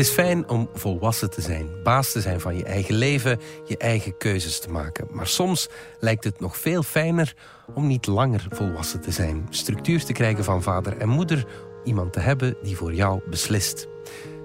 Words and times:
is 0.00 0.10
fijn 0.10 0.48
om 0.48 0.68
volwassen 0.74 1.30
te 1.30 1.40
zijn, 1.40 1.68
baas 1.82 2.12
te 2.12 2.20
zijn 2.20 2.40
van 2.40 2.56
je 2.56 2.64
eigen 2.64 2.94
leven, 2.94 3.38
je 3.64 3.76
eigen 3.76 4.16
keuzes 4.16 4.60
te 4.60 4.70
maken. 4.70 5.06
Maar 5.10 5.26
soms 5.26 5.68
lijkt 5.98 6.24
het 6.24 6.40
nog 6.40 6.56
veel 6.56 6.82
fijner 6.82 7.34
om 7.74 7.86
niet 7.86 8.06
langer 8.06 8.46
volwassen 8.50 9.00
te 9.00 9.10
zijn, 9.10 9.46
structuur 9.50 10.04
te 10.04 10.12
krijgen 10.12 10.44
van 10.44 10.62
vader 10.62 10.96
en 10.96 11.08
moeder, 11.08 11.46
iemand 11.84 12.12
te 12.12 12.20
hebben 12.20 12.56
die 12.62 12.76
voor 12.76 12.94
jou 12.94 13.20
beslist. 13.30 13.88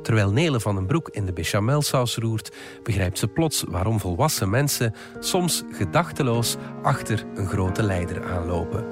Terwijl 0.02 0.32
Nele 0.32 0.60
van 0.60 0.76
den 0.76 0.86
Broek 0.86 1.10
in 1.10 1.26
de 1.26 1.34
bechamelsaus 1.34 2.16
roert, 2.16 2.52
begrijpt 2.84 3.20
ze 3.20 3.28
plots 3.28 3.64
waarom 3.68 4.00
volwassen 4.00 4.50
mensen 4.50 4.94
soms 5.20 5.64
gedachteloos 5.72 6.56
achter 6.84 7.26
een 7.36 7.48
grote 7.48 7.84
leider 7.84 8.24
aanlopen. 8.24 8.86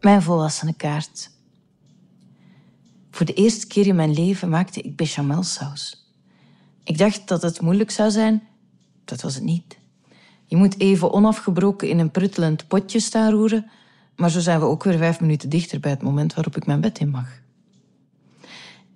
Mijn 0.00 0.22
volwassene 0.22 0.74
kaart. 0.74 1.30
Voor 3.10 3.26
de 3.26 3.34
eerste 3.34 3.66
keer 3.66 3.86
in 3.86 3.96
mijn 3.96 4.12
leven 4.12 4.48
maakte 4.48 4.80
ik 4.80 4.96
bechamelsaus. 4.96 6.12
Ik 6.84 6.98
dacht 6.98 7.28
dat 7.28 7.42
het 7.42 7.60
moeilijk 7.60 7.90
zou 7.90 8.10
zijn. 8.10 8.42
Dat 9.04 9.20
was 9.20 9.34
het 9.34 9.44
niet. 9.44 9.78
Je 10.46 10.56
moet 10.56 10.80
even 10.80 11.12
onafgebroken 11.12 11.88
in 11.88 11.98
een 11.98 12.10
pruttelend 12.10 12.68
potje 12.68 13.00
staan 13.00 13.30
roeren, 13.30 13.70
maar 14.16 14.30
zo 14.30 14.40
zijn 14.40 14.60
we 14.60 14.66
ook 14.66 14.84
weer 14.84 14.98
vijf 14.98 15.20
minuten 15.20 15.48
dichter 15.48 15.80
bij 15.80 15.90
het 15.90 16.02
moment 16.02 16.34
waarop 16.34 16.56
ik 16.56 16.66
mijn 16.66 16.80
bed 16.80 16.98
in 16.98 17.10
mag. 17.10 17.28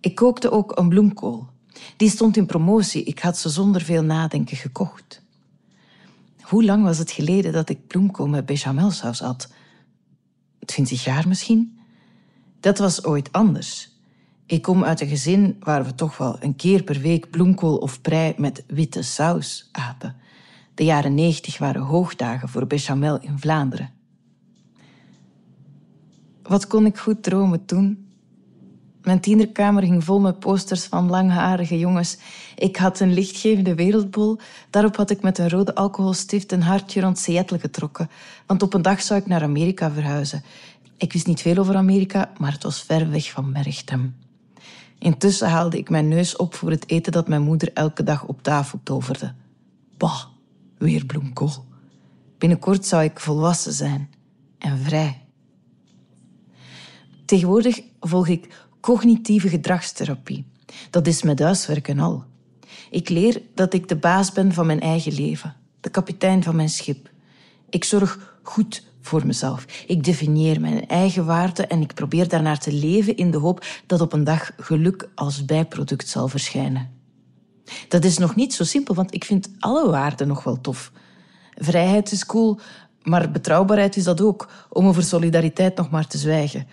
Ik 0.00 0.14
kookte 0.14 0.50
ook 0.50 0.78
een 0.78 0.88
bloemkool. 0.88 1.46
Die 1.96 2.10
stond 2.10 2.36
in 2.36 2.46
promotie. 2.46 3.04
Ik 3.04 3.18
had 3.18 3.38
ze 3.38 3.48
zonder 3.48 3.80
veel 3.80 4.02
nadenken 4.02 4.56
gekocht. 4.56 5.22
Hoe 6.40 6.64
lang 6.64 6.84
was 6.84 6.98
het 6.98 7.10
geleden 7.10 7.52
dat 7.52 7.68
ik 7.68 7.86
bloemkool 7.86 8.28
met 8.28 8.46
bechamelsaus 8.46 9.20
had? 9.20 9.48
Twintig 10.64 11.04
jaar 11.04 11.28
misschien? 11.28 11.78
Dat 12.60 12.78
was 12.78 13.04
ooit 13.04 13.32
anders. 13.32 13.92
Ik 14.46 14.62
kom 14.62 14.84
uit 14.84 15.00
een 15.00 15.08
gezin 15.08 15.56
waar 15.60 15.84
we 15.84 15.94
toch 15.94 16.16
wel 16.16 16.36
een 16.42 16.56
keer 16.56 16.82
per 16.82 17.00
week 17.00 17.30
bloemkool 17.30 17.76
of 17.76 18.00
prei 18.00 18.34
met 18.36 18.64
witte 18.66 19.02
saus 19.02 19.68
aten. 19.72 20.16
De 20.74 20.84
jaren 20.84 21.14
negentig 21.14 21.58
waren 21.58 21.82
hoogdagen 21.82 22.48
voor 22.48 22.66
bechamel 22.66 23.20
in 23.20 23.38
Vlaanderen. 23.38 23.92
Wat 26.42 26.66
kon 26.66 26.86
ik 26.86 26.98
goed 26.98 27.22
dromen 27.22 27.64
toen? 27.64 28.03
Mijn 29.04 29.20
tienerkamer 29.20 29.82
ging 29.82 30.04
vol 30.04 30.20
met 30.20 30.38
posters 30.38 30.84
van 30.84 31.10
langharige 31.10 31.78
jongens. 31.78 32.16
Ik 32.56 32.76
had 32.76 33.00
een 33.00 33.12
lichtgevende 33.12 33.74
wereldbol. 33.74 34.38
Daarop 34.70 34.96
had 34.96 35.10
ik 35.10 35.22
met 35.22 35.38
een 35.38 35.48
rode 35.48 35.74
alcoholstift 35.74 36.52
een 36.52 36.62
hartje 36.62 37.00
rond 37.00 37.18
Seattle 37.18 37.58
getrokken. 37.58 38.10
Want 38.46 38.62
op 38.62 38.74
een 38.74 38.82
dag 38.82 39.02
zou 39.02 39.20
ik 39.20 39.26
naar 39.26 39.42
Amerika 39.42 39.90
verhuizen. 39.90 40.42
Ik 40.96 41.12
wist 41.12 41.26
niet 41.26 41.40
veel 41.40 41.56
over 41.56 41.76
Amerika, 41.76 42.32
maar 42.38 42.52
het 42.52 42.62
was 42.62 42.82
ver 42.82 43.10
weg 43.10 43.30
van 43.30 43.52
Merchtem. 43.52 44.16
Intussen 44.98 45.48
haalde 45.48 45.78
ik 45.78 45.90
mijn 45.90 46.08
neus 46.08 46.36
op 46.36 46.54
voor 46.54 46.70
het 46.70 46.90
eten 46.90 47.12
dat 47.12 47.28
mijn 47.28 47.42
moeder 47.42 47.72
elke 47.72 48.02
dag 48.02 48.26
op 48.26 48.42
tafel 48.42 48.80
toverde. 48.82 49.34
Bah, 49.96 50.24
weer 50.78 51.06
bloemkool. 51.06 51.64
Binnenkort 52.38 52.86
zou 52.86 53.02
ik 53.02 53.20
volwassen 53.20 53.72
zijn 53.72 54.10
en 54.58 54.78
vrij. 54.78 55.22
Tegenwoordig 57.24 57.82
volg 58.00 58.28
ik 58.28 58.66
cognitieve 58.84 59.48
gedragstherapie. 59.48 60.46
Dat 60.90 61.06
is 61.06 61.22
met 61.22 61.38
huiswerken 61.38 61.98
al. 61.98 62.24
Ik 62.90 63.08
leer 63.08 63.42
dat 63.54 63.74
ik 63.74 63.88
de 63.88 63.96
baas 63.96 64.32
ben 64.32 64.52
van 64.52 64.66
mijn 64.66 64.80
eigen 64.80 65.12
leven, 65.12 65.56
de 65.80 65.88
kapitein 65.88 66.42
van 66.42 66.56
mijn 66.56 66.68
schip. 66.68 67.10
Ik 67.70 67.84
zorg 67.84 68.38
goed 68.42 68.82
voor 69.00 69.26
mezelf. 69.26 69.64
Ik 69.86 70.04
definieer 70.04 70.60
mijn 70.60 70.88
eigen 70.88 71.24
waarde 71.24 71.66
en 71.66 71.80
ik 71.80 71.94
probeer 71.94 72.28
daarnaar 72.28 72.58
te 72.58 72.72
leven 72.72 73.16
in 73.16 73.30
de 73.30 73.38
hoop 73.38 73.66
dat 73.86 74.00
op 74.00 74.12
een 74.12 74.24
dag 74.24 74.50
geluk 74.56 75.08
als 75.14 75.44
bijproduct 75.44 76.08
zal 76.08 76.28
verschijnen. 76.28 76.90
Dat 77.88 78.04
is 78.04 78.18
nog 78.18 78.34
niet 78.34 78.54
zo 78.54 78.64
simpel, 78.64 78.94
want 78.94 79.14
ik 79.14 79.24
vind 79.24 79.50
alle 79.58 79.90
waarden 79.90 80.28
nog 80.28 80.44
wel 80.44 80.60
tof. 80.60 80.92
Vrijheid 81.54 82.12
is 82.12 82.26
cool, 82.26 82.60
maar 83.02 83.30
betrouwbaarheid 83.30 83.96
is 83.96 84.04
dat 84.04 84.20
ook, 84.20 84.48
om 84.68 84.86
over 84.86 85.02
solidariteit 85.02 85.76
nog 85.76 85.90
maar 85.90 86.06
te 86.06 86.18
zwijgen. 86.18 86.66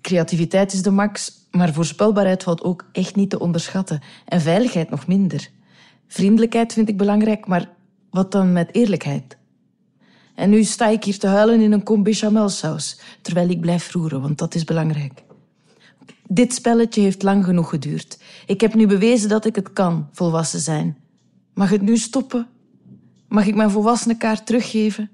Creativiteit 0.00 0.72
is 0.72 0.82
de 0.82 0.90
max, 0.90 1.32
maar 1.50 1.72
voorspelbaarheid 1.72 2.42
valt 2.42 2.62
ook 2.62 2.84
echt 2.92 3.16
niet 3.16 3.30
te 3.30 3.38
onderschatten. 3.38 4.00
En 4.24 4.40
veiligheid 4.40 4.90
nog 4.90 5.06
minder. 5.06 5.48
Vriendelijkheid 6.06 6.72
vind 6.72 6.88
ik 6.88 6.96
belangrijk, 6.96 7.46
maar 7.46 7.68
wat 8.10 8.32
dan 8.32 8.52
met 8.52 8.74
eerlijkheid? 8.74 9.36
En 10.34 10.50
nu 10.50 10.64
sta 10.64 10.86
ik 10.88 11.04
hier 11.04 11.18
te 11.18 11.26
huilen 11.26 11.60
in 11.60 11.72
een 11.72 11.82
kom 11.82 12.02
bechamelsaus, 12.02 13.00
terwijl 13.22 13.48
ik 13.48 13.60
blijf 13.60 13.92
roeren, 13.92 14.20
want 14.20 14.38
dat 14.38 14.54
is 14.54 14.64
belangrijk. 14.64 15.22
Dit 16.28 16.54
spelletje 16.54 17.00
heeft 17.00 17.22
lang 17.22 17.44
genoeg 17.44 17.68
geduurd. 17.68 18.18
Ik 18.46 18.60
heb 18.60 18.74
nu 18.74 18.86
bewezen 18.86 19.28
dat 19.28 19.44
ik 19.44 19.56
het 19.56 19.72
kan, 19.72 20.08
volwassen 20.12 20.60
zijn. 20.60 20.98
Mag 21.54 21.70
het 21.70 21.82
nu 21.82 21.96
stoppen? 21.96 22.46
Mag 23.28 23.46
ik 23.46 23.54
mijn 23.54 23.70
volwassene 23.70 24.16
kaart 24.16 24.46
teruggeven? 24.46 25.10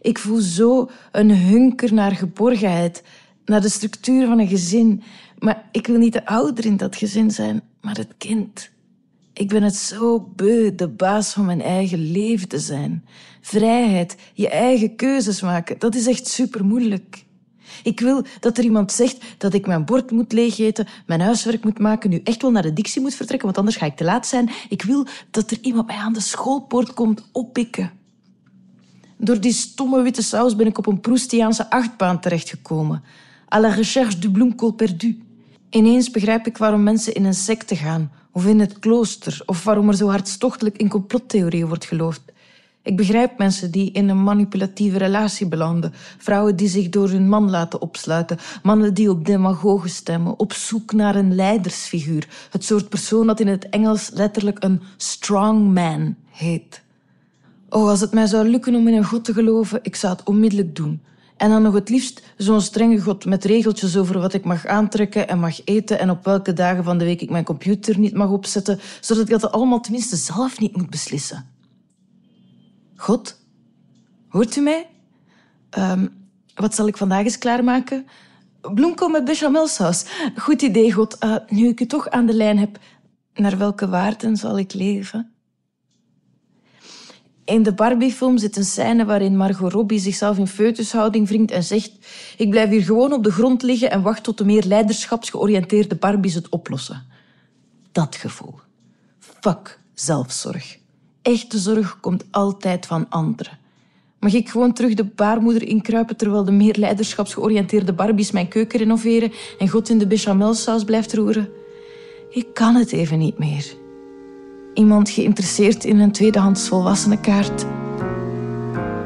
Ik 0.00 0.18
voel 0.18 0.40
zo 0.40 0.90
een 1.12 1.36
hunker 1.36 1.94
naar 1.94 2.12
geborgenheid, 2.12 3.02
naar 3.44 3.60
de 3.60 3.68
structuur 3.68 4.26
van 4.26 4.38
een 4.38 4.48
gezin. 4.48 5.02
Maar 5.38 5.68
ik 5.72 5.86
wil 5.86 5.98
niet 5.98 6.12
de 6.12 6.26
ouder 6.26 6.64
in 6.64 6.76
dat 6.76 6.96
gezin 6.96 7.30
zijn, 7.30 7.62
maar 7.80 7.96
het 7.96 8.14
kind. 8.18 8.70
Ik 9.32 9.48
ben 9.48 9.62
het 9.62 9.76
zo 9.76 10.32
beu 10.36 10.74
de 10.74 10.88
baas 10.88 11.32
van 11.32 11.44
mijn 11.44 11.62
eigen 11.62 12.10
leven 12.10 12.48
te 12.48 12.58
zijn. 12.58 13.04
Vrijheid, 13.40 14.16
je 14.34 14.48
eigen 14.48 14.96
keuzes 14.96 15.40
maken, 15.40 15.78
dat 15.78 15.94
is 15.94 16.06
echt 16.06 16.26
super 16.26 16.64
moeilijk. 16.64 17.24
Ik 17.82 18.00
wil 18.00 18.24
dat 18.40 18.58
er 18.58 18.64
iemand 18.64 18.92
zegt 18.92 19.24
dat 19.38 19.54
ik 19.54 19.66
mijn 19.66 19.84
bord 19.84 20.10
moet 20.10 20.32
leegeten, 20.32 20.86
mijn 21.06 21.20
huiswerk 21.20 21.64
moet 21.64 21.78
maken, 21.78 22.10
nu 22.10 22.20
echt 22.24 22.42
wel 22.42 22.50
naar 22.50 22.62
de 22.62 22.72
dictie 22.72 23.00
moet 23.00 23.14
vertrekken, 23.14 23.46
want 23.46 23.58
anders 23.58 23.76
ga 23.76 23.86
ik 23.86 23.96
te 23.96 24.04
laat 24.04 24.26
zijn. 24.26 24.50
Ik 24.68 24.82
wil 24.82 25.06
dat 25.30 25.50
er 25.50 25.58
iemand 25.60 25.86
mij 25.86 25.96
aan 25.96 26.12
de 26.12 26.20
schoolpoort 26.20 26.94
komt 26.94 27.28
oppikken. 27.32 27.90
Door 29.16 29.40
die 29.40 29.52
stomme 29.52 30.02
witte 30.02 30.22
saus 30.22 30.56
ben 30.56 30.66
ik 30.66 30.78
op 30.78 30.86
een 30.86 31.00
Proustiaanse 31.00 31.70
achtbaan 31.70 32.20
terechtgekomen. 32.20 33.02
À 33.54 33.60
la 33.60 33.68
recherche 33.68 34.18
du 34.18 34.30
bloemkool 34.30 34.72
perdu. 34.72 35.22
Ineens 35.70 36.10
begrijp 36.10 36.46
ik 36.46 36.58
waarom 36.58 36.82
mensen 36.82 37.14
in 37.14 37.24
een 37.24 37.34
secte 37.34 37.76
gaan, 37.76 38.12
of 38.32 38.46
in 38.46 38.60
het 38.60 38.78
klooster, 38.78 39.42
of 39.46 39.64
waarom 39.64 39.88
er 39.88 39.94
zo 39.94 40.08
hartstochtelijk 40.08 40.76
in 40.76 40.88
complottheorieën 40.88 41.66
wordt 41.66 41.84
geloofd. 41.84 42.22
Ik 42.82 42.96
begrijp 42.96 43.38
mensen 43.38 43.70
die 43.70 43.90
in 43.92 44.08
een 44.08 44.22
manipulatieve 44.22 44.98
relatie 44.98 45.46
belanden, 45.46 45.92
vrouwen 46.18 46.56
die 46.56 46.68
zich 46.68 46.88
door 46.88 47.08
hun 47.08 47.28
man 47.28 47.50
laten 47.50 47.80
opsluiten, 47.80 48.38
mannen 48.62 48.94
die 48.94 49.10
op 49.10 49.26
demagogen 49.26 49.90
stemmen, 49.90 50.38
op 50.38 50.52
zoek 50.52 50.92
naar 50.92 51.14
een 51.14 51.34
leidersfiguur, 51.34 52.28
het 52.50 52.64
soort 52.64 52.88
persoon 52.88 53.26
dat 53.26 53.40
in 53.40 53.48
het 53.48 53.68
Engels 53.68 54.10
letterlijk 54.14 54.64
een 54.64 54.80
strong 54.96 55.74
man 55.74 56.16
heet. 56.30 56.82
Oh, 57.68 57.88
als 57.88 58.00
het 58.00 58.12
mij 58.12 58.26
zou 58.26 58.48
lukken 58.48 58.74
om 58.74 58.88
in 58.88 58.94
een 58.94 59.04
god 59.04 59.24
te 59.24 59.32
geloven, 59.32 59.78
ik 59.82 59.96
zou 59.96 60.12
het 60.12 60.26
onmiddellijk 60.26 60.76
doen. 60.76 61.00
En 61.36 61.50
dan 61.50 61.62
nog 61.62 61.74
het 61.74 61.88
liefst 61.88 62.22
zo'n 62.36 62.60
strenge 62.60 63.00
god 63.00 63.24
met 63.24 63.44
regeltjes 63.44 63.96
over 63.96 64.18
wat 64.18 64.34
ik 64.34 64.44
mag 64.44 64.66
aantrekken 64.66 65.28
en 65.28 65.38
mag 65.38 65.64
eten 65.64 65.98
en 65.98 66.10
op 66.10 66.24
welke 66.24 66.52
dagen 66.52 66.84
van 66.84 66.98
de 66.98 67.04
week 67.04 67.20
ik 67.20 67.30
mijn 67.30 67.44
computer 67.44 67.98
niet 67.98 68.14
mag 68.14 68.30
opzetten, 68.30 68.80
zodat 69.00 69.22
ik 69.24 69.40
dat 69.40 69.52
allemaal 69.52 69.80
tenminste 69.80 70.16
zelf 70.16 70.60
niet 70.60 70.76
moet 70.76 70.90
beslissen. 70.90 71.46
God, 72.96 73.40
hoort 74.28 74.56
u 74.56 74.60
mij? 74.60 74.86
Um, 75.78 76.22
wat 76.54 76.74
zal 76.74 76.86
ik 76.86 76.96
vandaag 76.96 77.24
eens 77.24 77.38
klaarmaken? 77.38 78.06
Bloemkool 78.60 79.08
met 79.08 79.24
bechamelsaus. 79.24 80.04
Goed 80.36 80.62
idee, 80.62 80.92
God. 80.92 81.16
Uh, 81.24 81.36
nu 81.48 81.68
ik 81.68 81.80
u 81.80 81.86
toch 81.86 82.10
aan 82.10 82.26
de 82.26 82.34
lijn 82.34 82.58
heb, 82.58 82.78
naar 83.34 83.58
welke 83.58 83.88
waarden 83.88 84.36
zal 84.36 84.58
ik 84.58 84.74
leven? 84.74 85.33
In 87.44 87.62
de 87.62 87.74
Barbie-film 87.74 88.38
zit 88.38 88.56
een 88.56 88.64
scène 88.64 89.04
waarin 89.04 89.36
Margot 89.36 89.72
Robbie 89.72 89.98
zichzelf 89.98 90.38
in 90.38 90.46
foetushouding 90.46 91.28
wringt 91.28 91.50
en 91.50 91.62
zegt 91.62 91.92
ik 92.36 92.50
blijf 92.50 92.70
hier 92.70 92.82
gewoon 92.82 93.12
op 93.12 93.24
de 93.24 93.32
grond 93.32 93.62
liggen 93.62 93.90
en 93.90 94.02
wacht 94.02 94.22
tot 94.22 94.38
de 94.38 94.44
meer 94.44 94.64
leiderschapsgeoriënteerde 94.64 95.94
Barbies 95.94 96.34
het 96.34 96.48
oplossen. 96.48 97.06
Dat 97.92 98.16
gevoel. 98.16 98.54
Fuck 99.18 99.78
zelfzorg. 99.94 100.78
Echte 101.22 101.58
zorg 101.58 102.00
komt 102.00 102.24
altijd 102.30 102.86
van 102.86 103.06
anderen. 103.08 103.58
Mag 104.20 104.32
ik 104.32 104.48
gewoon 104.48 104.72
terug 104.72 104.94
de 104.94 105.04
baarmoeder 105.04 105.62
inkruipen 105.62 106.16
terwijl 106.16 106.44
de 106.44 106.52
meer 106.52 106.76
leiderschapsgeoriënteerde 106.78 107.92
Barbies 107.92 108.30
mijn 108.30 108.48
keuken 108.48 108.78
renoveren 108.78 109.32
en 109.58 109.68
God 109.68 109.88
in 109.88 109.98
de 109.98 110.06
bechamelsaus 110.06 110.84
blijft 110.84 111.14
roeren? 111.14 111.48
Ik 112.30 112.46
kan 112.54 112.74
het 112.74 112.92
even 112.92 113.18
niet 113.18 113.38
meer. 113.38 113.83
Iemand 114.74 115.10
geïnteresseerd 115.10 115.84
in 115.84 115.98
een 115.98 116.12
tweedehands 116.12 116.68
volwassenenkaart? 116.68 117.66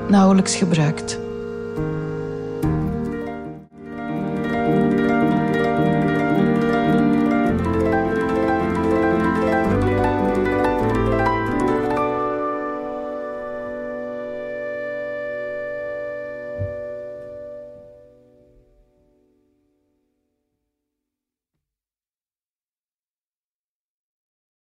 Nauwelijks 0.08 0.56
gebruikt. 0.56 1.27